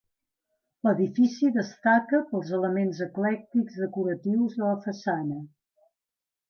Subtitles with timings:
[0.87, 5.41] L'edifici destaca pels elements eclèctics decoratius de la façana.